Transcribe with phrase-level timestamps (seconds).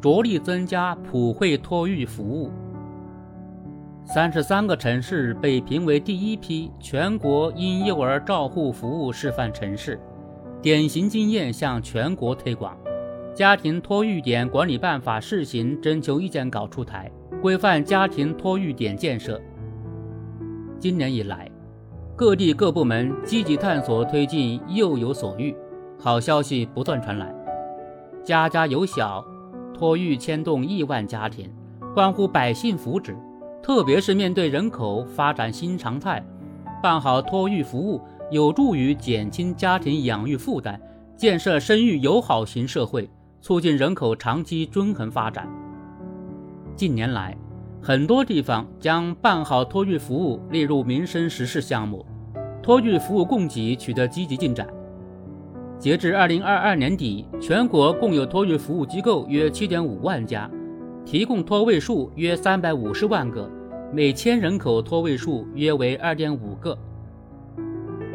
[0.00, 2.50] 着力增加普惠托育服务。
[4.04, 10.00] 三十三个城市被评为第一批全国婴幼儿照护服务示范城市，
[10.60, 12.76] 典型经验向全国推广。
[13.32, 17.10] 家庭托育点管理办法试行征求意见稿出台，
[17.40, 19.40] 规范家庭托育点建设。
[20.78, 21.48] 今年以来，
[22.16, 25.54] 各地各部门积极探索推进幼有所育，
[25.98, 27.32] 好消息不断传来。
[28.24, 29.24] 家家有小，
[29.80, 31.50] 托育牵动亿万家庭，
[31.94, 33.16] 关乎百姓福祉。
[33.62, 36.22] 特别是面对人口发展新常态，
[36.82, 37.98] 办好托育服务，
[38.30, 40.78] 有助于减轻家庭养育负担，
[41.16, 43.08] 建设生育友好型社会，
[43.40, 45.48] 促进人口长期均衡发展。
[46.76, 47.34] 近年来，
[47.80, 52.04] 很多地方将办好托育服务列入民生实事项目，
[52.62, 54.68] 托育服务供给取得积极进展。
[55.80, 60.48] 截至二零二二年底，全国共有托育服务机构约七点五万家。
[61.06, 63.50] 提供托位数约三百五十万个，
[63.90, 66.76] 每千人口托位数约为二点五个。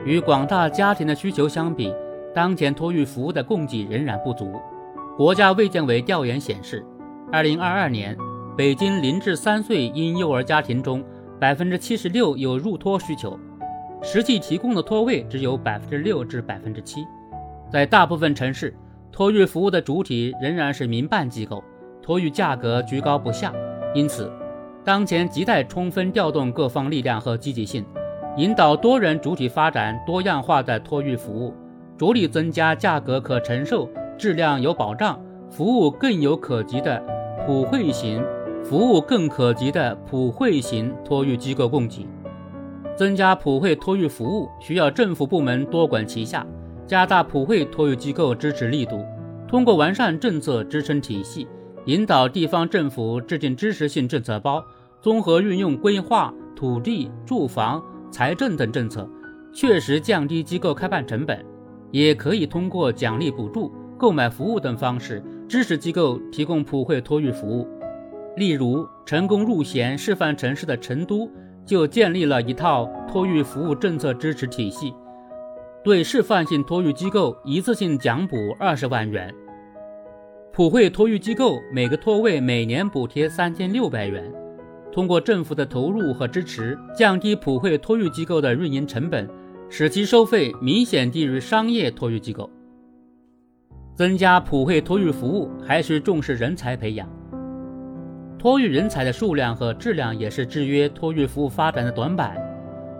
[0.05, 1.91] 与广大家庭的需求相比，
[2.35, 4.53] 当前托育服务的供给仍然不足。
[5.17, 6.85] 国家卫健委调研显示，
[7.31, 8.15] 二零二二年，
[8.55, 11.03] 北京零至三岁婴幼儿家庭中，
[11.39, 13.39] 百分之七十六有入托需求，
[14.03, 17.03] 实际提供的托位只有百分之六至百分之七。
[17.75, 18.73] 在大部分城市，
[19.11, 21.61] 托育服务的主体仍然是民办机构。
[22.01, 23.53] 托育价格居高不下，
[23.93, 24.31] 因此，
[24.85, 27.83] 当前亟待充分调动各方力量和积极性，
[28.37, 31.53] 引导多人主体发展多样化的托育服务，
[31.97, 37.03] 着力增加价格可承受、质量有保障、服务更有可及的
[37.45, 38.23] 普惠型
[38.63, 42.07] 服务更可及的普惠型托育机构供给。
[42.95, 46.47] 增加普惠托育服务需要政府部门多管齐下，
[46.87, 49.03] 加大普惠托育机构支持力度，
[49.47, 51.47] 通过完善政策支撑体系。
[51.85, 54.63] 引导地方政府制定支持性政策包，
[55.01, 59.07] 综合运用规划、土地、住房、财政等政策，
[59.53, 61.45] 确实降低机构开办成本。
[61.91, 67.67] 也可以通过奖励补助、购买服务等方式，支持机构提供普惠托育服务。
[68.35, 71.29] 例如，成功入选示范城市的成都，
[71.65, 74.93] 就建立了一套托育服务政策支持体系，
[75.85, 79.31] 对示范性托育机构一次性奖补二十万元。
[80.51, 84.33] 普惠托育机构每个托位每年补贴三千六百元，
[84.91, 89.29] 通过政府的投入和支持，降低普惠托育机构的运营成本，
[89.69, 92.49] 使其收费明显低于商业托育机构。
[93.93, 97.07] 增加普惠托育服务，还需重视人才培养。
[98.39, 102.35] 托育人才的数量和质量也是制约托育服务发展的短板。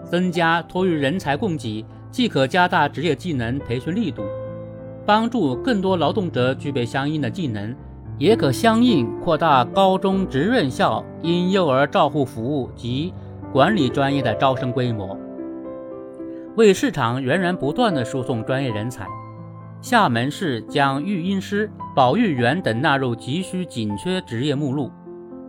[0.04, 1.84] 增加托育人才供给，
[2.16, 4.24] 既可加大职业技能培训力度。
[5.06, 7.76] 帮助更多劳动者具备相应的技能，
[8.18, 13.14] 也可相应扩大高中职院校婴幼儿照护服务及
[13.52, 15.18] 管理专业的招生规模，
[16.56, 19.06] 为市场源源不断的输送专业人才。
[19.82, 24.90] 厦门市将育婴师、保育员等纳入急需紧缺职业目录，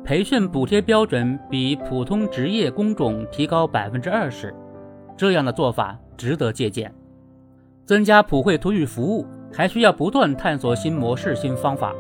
[0.03, 4.53] 培训补贴标准比普通职业工种提高百分之二十，
[5.17, 6.93] 这样的做法值得借鉴。
[7.85, 9.27] 增加普惠托育服务。
[9.53, 11.95] 还需要不断探索新模式、新方法。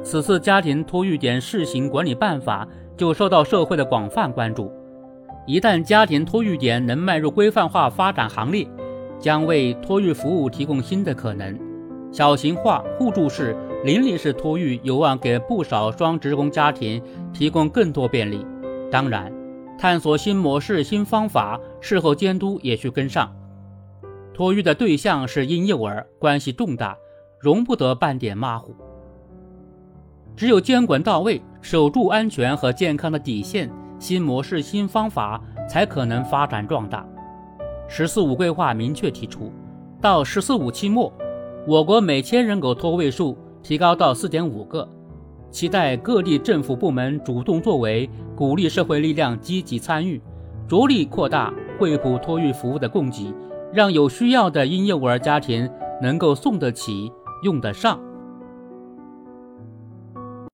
[0.00, 4.70] 此次家庭托育点试行管理办法就受到社会的广泛关注。
[5.44, 8.68] 一旦家庭托育点能迈入规范化发展行列，
[9.18, 11.58] 将为托育服务提供新的可能。
[12.12, 18.46] 小型化、互助式、邻里式托育有望给不少双职工家庭提供更多便利。
[18.88, 19.32] 当然，
[19.76, 23.34] 探索新模式、新方法，事后监督也需跟上。
[24.34, 26.98] 托育的对象是婴幼儿，关系重大，
[27.38, 28.74] 容不得半点马虎。
[30.34, 35.40] 只有监管到位，守住安全和健康的底线，新模式、新方法
[35.70, 37.06] 才可能发展壮大。
[37.86, 39.52] “十四五”规划明确提出，
[40.00, 41.12] 到“十四五”期末，
[41.64, 44.88] 我国每千人口托位数提高到四点五个。
[45.52, 50.20] 期待各地政府部门主动作为，鼓励社会力量积极参与，
[50.66, 53.32] 着力扩大惠普托育服务的供给。
[53.74, 55.68] 让有需要的婴幼儿家庭
[56.00, 57.10] 能够送得起、
[57.42, 58.00] 用得上。